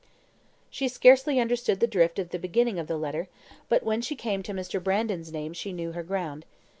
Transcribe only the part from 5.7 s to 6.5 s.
knew her ground.